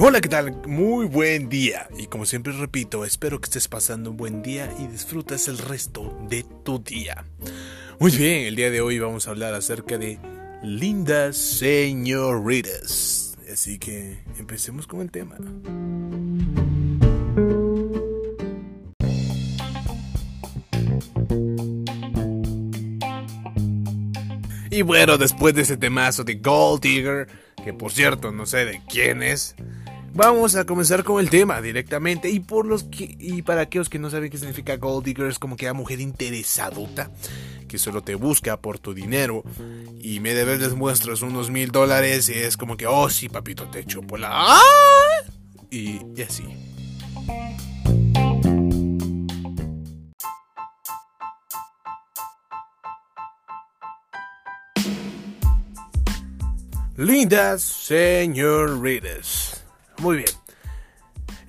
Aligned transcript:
Hola, 0.00 0.20
¿qué 0.20 0.28
tal? 0.28 0.54
Muy 0.64 1.06
buen 1.06 1.48
día. 1.48 1.88
Y 1.98 2.06
como 2.06 2.24
siempre 2.24 2.52
repito, 2.52 3.04
espero 3.04 3.40
que 3.40 3.46
estés 3.46 3.66
pasando 3.66 4.12
un 4.12 4.16
buen 4.16 4.42
día 4.42 4.72
y 4.78 4.86
disfrutes 4.86 5.48
el 5.48 5.58
resto 5.58 6.16
de 6.28 6.46
tu 6.62 6.78
día. 6.78 7.24
Muy 7.98 8.12
bien, 8.12 8.46
el 8.46 8.54
día 8.54 8.70
de 8.70 8.80
hoy 8.80 9.00
vamos 9.00 9.26
a 9.26 9.30
hablar 9.30 9.54
acerca 9.54 9.98
de 9.98 10.20
lindas 10.62 11.36
señoritas. 11.36 13.36
Así 13.52 13.80
que 13.80 14.22
empecemos 14.38 14.86
con 14.86 15.00
el 15.00 15.10
tema. 15.10 15.36
Y 24.70 24.82
bueno, 24.82 25.18
después 25.18 25.56
de 25.56 25.62
ese 25.62 25.76
temazo 25.76 26.22
de 26.22 26.36
Gold 26.36 26.82
Digger, 26.82 27.26
que 27.64 27.72
por 27.72 27.90
cierto 27.90 28.30
no 28.30 28.46
sé 28.46 28.64
de 28.64 28.80
quién 28.88 29.24
es, 29.24 29.56
vamos 30.18 30.56
a 30.56 30.64
comenzar 30.66 31.04
con 31.04 31.20
el 31.20 31.30
tema 31.30 31.62
directamente. 31.62 32.28
Y 32.28 32.40
por 32.40 32.66
los 32.66 32.82
que, 32.82 33.16
y 33.18 33.42
para 33.42 33.62
aquellos 33.62 33.88
que 33.88 34.00
no 34.00 34.10
saben 34.10 34.30
qué 34.30 34.36
significa 34.36 34.76
Gold 34.76 35.04
Digger, 35.06 35.28
es 35.28 35.38
como 35.38 35.56
que 35.56 35.66
la 35.66 35.72
mujer 35.72 36.00
interesadota 36.00 37.10
que 37.68 37.78
solo 37.78 38.02
te 38.02 38.16
busca 38.16 38.56
por 38.56 38.78
tu 38.80 38.94
dinero 38.94 39.44
y 40.00 40.20
me 40.20 40.34
debes 40.34 40.58
les 40.60 40.74
muestras 40.74 41.22
unos 41.22 41.50
mil 41.50 41.70
dólares 41.70 42.28
y 42.30 42.32
es 42.32 42.56
como 42.56 42.76
que, 42.76 42.86
oh 42.86 43.08
sí, 43.08 43.28
papito, 43.28 43.68
te 43.68 43.84
chupo 43.84 44.16
la... 44.16 44.30
¡Ah! 44.32 44.60
Y, 45.70 46.00
y 46.16 46.22
así. 46.22 46.44
Lindas 56.96 57.62
señoritas. 57.62 59.47
Muy 59.98 60.18
bien. 60.18 60.28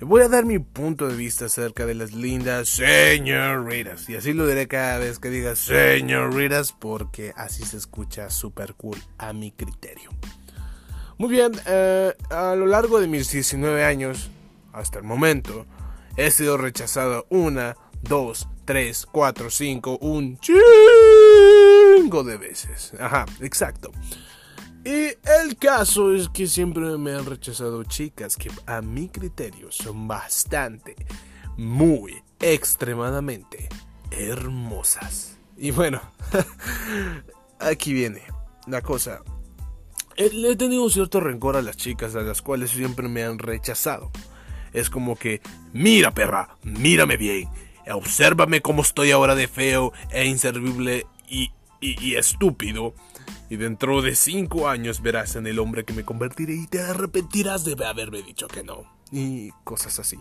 Voy 0.01 0.21
a 0.21 0.29
dar 0.29 0.45
mi 0.45 0.59
punto 0.59 1.07
de 1.07 1.15
vista 1.15 1.45
acerca 1.45 1.85
de 1.85 1.93
las 1.93 2.13
lindas 2.13 2.69
señoritas. 2.69 4.09
Y 4.09 4.15
así 4.15 4.31
lo 4.31 4.47
diré 4.47 4.67
cada 4.67 4.97
vez 4.97 5.19
que 5.19 5.29
diga 5.29 5.55
señoritas 5.55 6.71
porque 6.71 7.33
así 7.35 7.65
se 7.65 7.77
escucha 7.77 8.29
super 8.29 8.75
cool 8.75 8.97
a 9.17 9.33
mi 9.33 9.51
criterio. 9.51 10.09
Muy 11.17 11.29
bien, 11.29 11.51
eh, 11.65 12.13
a 12.29 12.55
lo 12.55 12.65
largo 12.65 13.01
de 13.01 13.07
mis 13.07 13.29
19 13.29 13.83
años, 13.83 14.31
hasta 14.71 14.99
el 14.99 15.03
momento, 15.03 15.65
he 16.15 16.31
sido 16.31 16.55
rechazado 16.55 17.27
una, 17.29 17.75
dos, 18.01 18.47
tres, 18.63 19.05
cuatro, 19.05 19.49
cinco, 19.49 19.97
un 19.99 20.39
chingo 20.39 22.23
de 22.23 22.37
veces. 22.37 22.93
Ajá, 22.97 23.25
exacto. 23.41 23.91
Y 24.85 25.07
el 25.43 25.57
caso 25.59 26.13
es 26.13 26.29
que 26.29 26.47
siempre 26.47 26.97
me 26.97 27.11
han 27.13 27.25
rechazado 27.25 27.83
chicas 27.83 28.37
que 28.37 28.49
a 28.65 28.81
mi 28.81 29.09
criterio 29.09 29.71
son 29.71 30.07
bastante, 30.07 30.95
muy, 31.57 32.23
extremadamente 32.39 33.67
hermosas. 34.11 35.37
Y 35.57 35.71
bueno, 35.71 36.01
aquí 37.59 37.93
viene 37.93 38.23
la 38.67 38.81
cosa. 38.81 39.21
He 40.15 40.55
tenido 40.55 40.89
cierto 40.89 41.19
rencor 41.19 41.55
a 41.55 41.61
las 41.61 41.77
chicas 41.77 42.15
a 42.15 42.21
las 42.21 42.41
cuales 42.41 42.71
siempre 42.71 43.07
me 43.07 43.23
han 43.23 43.39
rechazado. 43.39 44.11
Es 44.73 44.89
como 44.89 45.15
que, 45.17 45.41
mira 45.73 46.11
perra, 46.11 46.57
mírame 46.63 47.17
bien, 47.17 47.49
obsérvame 47.91 48.61
cómo 48.61 48.81
estoy 48.81 49.11
ahora 49.11 49.35
de 49.35 49.47
feo 49.47 49.93
e 50.11 50.25
inservible 50.25 51.05
y 51.29 52.15
estúpido 52.15 52.93
y 53.49 53.57
dentro 53.57 54.01
de 54.01 54.15
cinco 54.15 54.69
años 54.69 55.01
verás 55.01 55.35
en 55.35 55.47
el 55.47 55.59
hombre 55.59 55.83
que 55.83 55.93
me 55.93 56.05
convertiré 56.05 56.53
y 56.53 56.67
te 56.67 56.81
arrepentirás 56.81 57.65
de 57.65 57.83
haberme 57.85 58.21
dicho 58.21 58.47
que 58.47 58.63
no. 58.63 58.83
Y 59.11 59.51
cosas 59.63 59.99
así. 59.99 60.17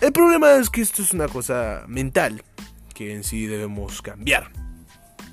El 0.00 0.12
problema 0.12 0.52
es 0.56 0.68
que 0.68 0.82
esto 0.82 1.02
es 1.02 1.12
una 1.12 1.28
cosa 1.28 1.84
mental 1.88 2.42
que 2.94 3.14
en 3.14 3.24
sí 3.24 3.46
debemos 3.46 4.02
cambiar. 4.02 4.52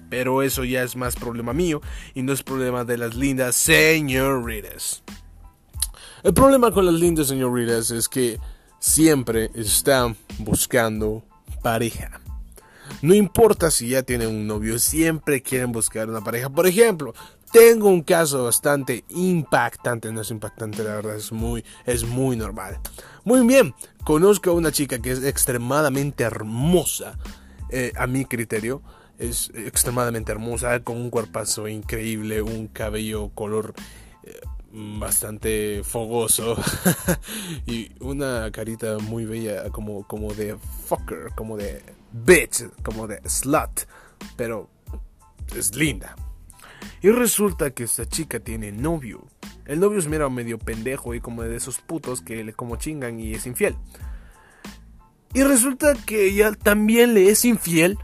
Pero 0.10 0.44
eso 0.44 0.64
ya 0.64 0.84
es 0.84 0.96
más 0.96 1.16
problema 1.16 1.54
mío 1.54 1.82
y 2.14 2.22
no 2.22 2.32
es 2.32 2.44
problema 2.44 2.86
de 2.86 2.98
las 2.98 3.16
lindas 3.16 3.56
señoritas. 3.56 5.04
El 6.24 6.34
problema 6.34 6.72
con 6.72 6.86
las 6.86 6.96
lindas 6.96 7.28
señoritas 7.28 7.92
es 7.92 8.08
que 8.08 8.40
siempre 8.80 9.50
están 9.56 10.16
buscando 10.40 11.26
pareja. 11.62 12.23
No 13.04 13.14
importa 13.14 13.70
si 13.70 13.90
ya 13.90 14.04
tienen 14.04 14.30
un 14.30 14.48
novio, 14.48 14.80
siempre 14.80 15.42
quieren 15.42 15.74
buscar 15.74 16.10
una 16.10 16.24
pareja. 16.24 16.50
Por 16.50 16.68
ejemplo, 16.68 17.14
tengo 17.52 17.90
un 17.90 18.02
caso 18.02 18.46
bastante 18.46 19.04
impactante, 19.10 20.10
no 20.14 20.22
es 20.22 20.32
impactante, 20.32 20.86
la 20.86 20.96
verdad 20.96 21.18
es 21.18 21.34
muy, 21.34 21.66
es 21.86 22.06
muy 22.06 22.38
normal. 22.38 22.80
Muy 23.26 23.46
bien, 23.46 23.76
conozco 24.06 24.52
a 24.52 24.54
una 24.54 24.72
chica 24.72 25.00
que 25.00 25.12
es 25.12 25.22
extremadamente 25.22 26.24
hermosa, 26.24 27.18
eh, 27.72 27.92
a 27.98 28.08
mi 28.08 28.24
criterio. 28.24 28.82
Es 29.20 29.52
extremadamente 29.54 30.32
hermosa, 30.32 30.82
con 30.82 30.96
un 30.96 31.10
cuerpazo 31.10 31.68
increíble, 31.68 32.42
un 32.42 32.68
cabello 32.68 33.32
color 33.36 33.74
eh, 34.24 34.40
bastante 34.74 35.84
fogoso 35.84 36.58
y 37.68 37.92
una 38.00 38.52
carita 38.52 38.98
muy 38.98 39.26
bella 39.26 39.70
como, 39.70 40.08
como 40.08 40.34
de 40.34 40.58
fucker, 40.88 41.32
como 41.36 41.58
de 41.58 41.84
bitch, 42.12 42.66
como 42.82 43.08
de 43.08 43.22
slut, 43.30 43.82
pero 44.36 44.70
es 45.56 45.76
linda. 45.76 46.16
Y 47.02 47.10
resulta 47.12 47.72
que 47.72 47.84
esta 47.84 48.08
chica 48.08 48.40
tiene 48.40 48.72
novio. 48.72 49.28
El 49.66 49.80
novio 49.80 50.00
es 50.00 50.08
mero 50.08 50.30
medio 50.30 50.58
pendejo 50.58 51.14
y 51.14 51.22
como 51.22 51.44
de 51.44 51.56
esos 51.56 51.80
putos 51.80 52.22
que 52.22 52.44
le 52.44 52.54
como 52.54 52.78
chingan 52.78 53.20
y 53.20 53.34
es 53.34 53.46
infiel. 53.46 53.76
Y 55.34 55.44
resulta 55.44 55.94
que 56.06 56.26
ella 56.28 56.52
también 56.52 57.14
le 57.14 57.30
es 57.30 57.46
infiel 57.46 57.98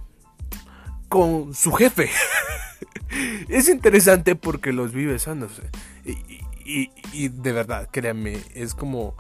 con 1.10 1.54
su 1.54 1.72
jefe. 1.72 2.10
es 3.50 3.70
interesante 3.70 4.36
porque 4.36 4.72
los 4.72 4.94
vi 4.94 5.06
besándose. 5.06 5.64
Y 7.14 7.30
de 7.30 7.52
verdad, 7.52 7.90
créanme, 7.92 8.38
es 8.54 8.76
como 8.76 9.16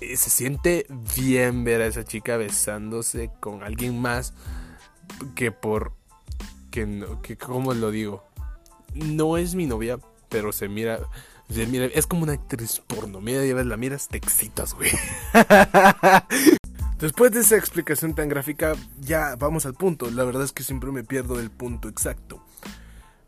eh, 0.00 0.16
se 0.16 0.30
siente 0.30 0.86
bien 1.16 1.64
ver 1.64 1.82
a 1.82 1.86
esa 1.86 2.04
chica 2.04 2.36
besándose 2.36 3.30
con 3.40 3.62
alguien 3.62 4.00
más 4.00 4.32
que 5.34 5.50
por 5.50 5.92
que 6.70 6.86
no, 6.86 7.20
que 7.20 7.36
lo 7.36 7.90
digo, 7.90 8.24
no 8.94 9.36
es 9.36 9.54
mi 9.54 9.66
novia, 9.66 9.98
pero 10.28 10.52
se 10.52 10.68
mira, 10.68 11.00
se 11.50 11.66
mira 11.66 11.86
es 11.86 12.06
como 12.06 12.22
una 12.22 12.32
actriz 12.32 12.80
porno. 12.86 13.20
Mira, 13.20 13.44
ya 13.44 13.54
ves, 13.54 13.66
la 13.66 13.76
miras, 13.76 14.08
te 14.08 14.20
güey. 14.74 14.90
Después 16.98 17.32
de 17.32 17.40
esa 17.40 17.56
explicación 17.56 18.14
tan 18.14 18.28
gráfica, 18.28 18.74
ya 19.00 19.34
vamos 19.36 19.66
al 19.66 19.74
punto. 19.74 20.10
La 20.10 20.24
verdad 20.24 20.44
es 20.44 20.52
que 20.52 20.62
siempre 20.62 20.92
me 20.92 21.02
pierdo 21.02 21.36
del 21.36 21.50
punto 21.50 21.88
exacto. 21.88 22.42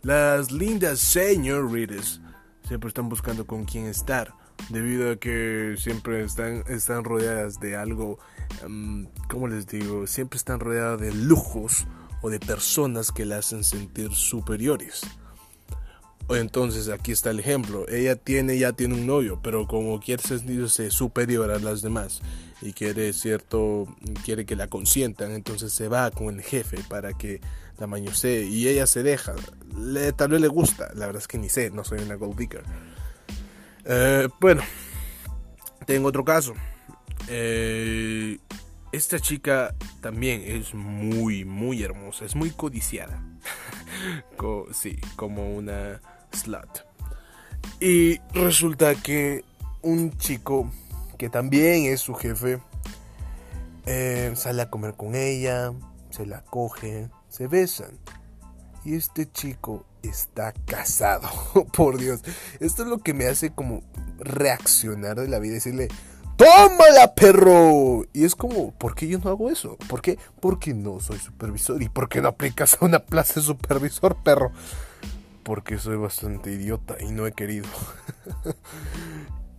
Las 0.02 0.52
lindas 0.52 1.00
señoritas 1.00 2.20
siempre 2.66 2.88
están 2.88 3.08
buscando 3.08 3.47
con 3.47 3.64
quién 3.64 3.86
estar 3.86 4.34
debido 4.70 5.12
a 5.12 5.16
que 5.16 5.75
siempre 5.78 6.25
están, 6.25 6.64
están 6.69 7.04
rodeadas 7.04 7.60
de 7.60 7.76
algo, 7.76 8.19
um, 8.64 9.06
¿cómo 9.28 9.48
les 9.48 9.66
digo? 9.66 10.06
Siempre 10.06 10.36
están 10.36 10.60
rodeadas 10.60 11.00
de 11.00 11.12
lujos 11.12 11.86
o 12.22 12.30
de 12.30 12.41
personas 12.41 13.12
que 13.12 13.26
la 13.26 13.38
hacen 13.38 13.64
sentir 13.64 14.12
superiores. 14.14 15.02
Entonces 16.31 16.89
aquí 16.89 17.12
está 17.12 17.31
el 17.31 17.41
ejemplo. 17.41 17.87
Ella 17.89 18.17
tiene 18.17 18.59
ya 18.59 18.73
tiene 18.73 18.95
un 18.95 19.07
novio, 19.07 19.41
pero 19.43 19.67
como 19.67 20.01
quiere 20.01 20.23
sentirse 20.23 20.91
superior 20.91 21.51
a 21.51 21.59
las 21.59 21.83
demás 21.83 22.21
y 22.62 22.73
quiere 22.73 23.12
cierto 23.12 23.87
quiere 24.25 24.47
que 24.47 24.57
la 24.57 24.69
consientan, 24.69 25.33
entonces 25.33 25.73
se 25.73 25.89
va 25.89 26.11
con 26.11 26.35
el 26.35 26.43
jefe 26.43 26.79
para 26.89 27.12
que 27.12 27.41
la 27.79 27.87
mañosee 27.87 28.45
y 28.45 28.69
ella 28.69 28.87
se 28.87 29.03
deja. 29.03 29.35
Le, 29.77 30.12
tal 30.12 30.31
vez 30.31 30.41
le 30.41 30.49
gusta, 30.49 30.91
la 30.95 31.07
verdad 31.07 31.21
es 31.21 31.29
que 31.29 31.39
ni 31.39 31.49
sé, 31.49 31.71
no 31.71 31.85
soy 31.85 32.00
una 32.00 32.15
gold 32.15 32.38
digger. 32.38 32.62
Eh, 33.85 34.29
bueno, 34.41 34.62
tengo 35.87 36.09
otro 36.09 36.25
caso. 36.25 36.55
Eh, 37.29 38.38
esta 38.93 39.19
chica 39.19 39.75
también 40.00 40.43
es 40.44 40.73
muy, 40.73 41.44
muy 41.44 41.82
hermosa, 41.82 42.25
es 42.25 42.35
muy 42.35 42.50
codiciada. 42.50 43.23
sí, 44.73 44.97
como 45.17 45.55
una 45.55 46.00
slut. 46.34 46.81
Y 47.81 48.19
resulta 48.32 48.94
que 48.94 49.44
un 49.82 50.16
chico 50.19 50.70
que 51.19 51.28
también 51.28 51.84
es 51.86 52.00
su 52.00 52.14
jefe 52.14 52.60
eh, 53.86 54.32
sale 54.34 54.62
a 54.62 54.70
comer 54.70 54.94
con 54.94 55.14
ella, 55.14 55.72
se 56.10 56.26
la 56.26 56.42
coge, 56.42 57.10
se 57.28 57.46
besan. 57.46 57.98
Y 58.84 58.94
este 58.96 59.31
chico 59.31 59.86
está 60.02 60.52
casado. 60.66 61.28
Por 61.72 61.98
Dios. 61.98 62.20
Esto 62.60 62.82
es 62.82 62.88
lo 62.88 62.98
que 62.98 63.14
me 63.14 63.26
hace 63.26 63.50
como 63.50 63.82
reaccionar 64.19 65.19
de 65.19 65.28
la 65.28 65.38
vida 65.38 65.52
y 65.52 65.54
decirle, 65.54 65.88
¡Tómala, 66.36 67.14
perro! 67.14 68.04
Y 68.12 68.25
es 68.25 68.34
como, 68.34 68.72
¿por 68.72 68.94
qué 68.94 69.06
yo 69.06 69.19
no 69.19 69.31
hago 69.31 69.50
eso? 69.50 69.76
¿Por 69.88 70.02
qué? 70.02 70.19
Porque 70.40 70.75
no 70.75 70.98
soy 70.98 71.19
supervisor. 71.19 71.81
¿Y 71.81 71.88
por 71.88 72.08
qué 72.08 72.20
no 72.20 72.28
aplicas 72.28 72.76
a 72.81 72.84
una 72.84 72.98
plaza 72.98 73.34
de 73.34 73.46
supervisor, 73.46 74.16
perro? 74.22 74.50
Porque 75.44 75.79
soy 75.79 75.96
bastante 75.96 76.52
idiota 76.52 76.96
y 77.00 77.12
no 77.12 77.26
he 77.26 77.32
querido. 77.32 77.69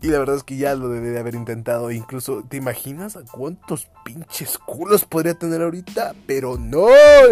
Y 0.01 0.09
la 0.09 0.19
verdad 0.19 0.35
es 0.35 0.43
que 0.43 0.55
ya 0.55 0.75
lo 0.75 0.89
debe 0.89 1.09
de 1.09 1.17
haber 1.17 1.33
intentado. 1.33 1.89
Incluso, 1.89 2.43
¿te 2.47 2.57
imaginas 2.57 3.15
a 3.15 3.23
cuántos 3.23 3.87
pinches 4.03 4.59
culos 4.59 5.03
podría 5.03 5.33
tener 5.33 5.63
ahorita? 5.63 6.13
Pero 6.27 6.59
no, 6.59 6.85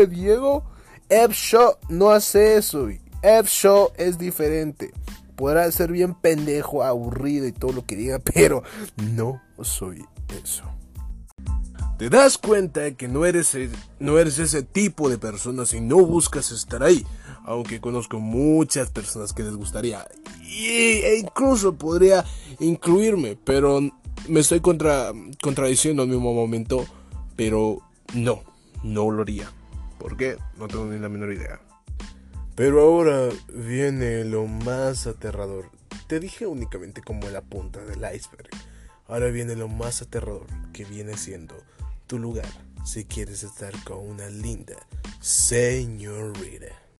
Diego. 0.09 0.63
F-Show 1.07 1.75
no 1.89 2.09
hace 2.09 2.57
eso. 2.57 2.89
F-Show 3.21 3.91
es 3.95 4.17
diferente. 4.17 4.91
Podrá 5.35 5.71
ser 5.71 5.91
bien 5.91 6.15
pendejo, 6.15 6.83
aburrido 6.83 7.45
y 7.45 7.51
todo 7.51 7.73
lo 7.73 7.85
que 7.85 7.95
diga, 7.95 8.17
pero 8.17 8.63
no 8.97 9.39
soy 9.61 10.03
eso. 10.43 10.63
Te 11.99 12.09
das 12.09 12.39
cuenta 12.39 12.91
que 12.95 13.07
no 13.07 13.23
eres, 13.23 13.55
no 13.99 14.17
eres 14.17 14.39
ese 14.39 14.63
tipo 14.63 15.09
de 15.09 15.19
persona 15.19 15.67
si 15.67 15.79
no 15.79 15.97
buscas 15.97 16.51
estar 16.51 16.81
ahí. 16.81 17.05
Aunque 17.45 17.81
conozco 17.81 18.19
muchas 18.19 18.89
personas 18.89 19.33
que 19.33 19.43
les 19.43 19.55
gustaría. 19.55 20.07
e 20.41 21.17
incluso 21.19 21.75
podría 21.75 22.23
incluirme. 22.59 23.37
Pero 23.43 23.81
me 24.27 24.39
estoy 24.39 24.61
contra, 24.61 25.11
contradiciendo 25.41 26.03
al 26.03 26.09
mismo 26.09 26.33
momento. 26.33 26.85
Pero 27.35 27.79
no, 28.13 28.43
no 28.83 29.11
lo 29.11 29.23
haría. 29.23 29.51
¿Por 29.97 30.17
qué? 30.17 30.37
No 30.57 30.67
tengo 30.67 30.85
ni 30.85 30.99
la 30.99 31.09
menor 31.09 31.33
idea. 31.33 31.59
Pero 32.55 32.81
ahora 32.81 33.29
viene 33.53 34.23
lo 34.25 34.45
más 34.45 35.07
aterrador. 35.07 35.71
Te 36.07 36.19
dije 36.19 36.45
únicamente 36.45 37.01
como 37.01 37.27
la 37.29 37.41
punta 37.41 37.83
del 37.83 37.99
iceberg. 38.15 38.49
Ahora 39.07 39.27
viene 39.27 39.55
lo 39.55 39.67
más 39.67 40.01
aterrador, 40.01 40.45
que 40.71 40.85
viene 40.85 41.17
siendo 41.17 41.55
tu 42.07 42.19
lugar 42.19 42.47
si 42.85 43.05
quieres 43.05 43.43
estar 43.43 43.71
con 43.83 43.99
una 43.99 44.29
linda 44.29 44.75
señorita. 45.21 46.83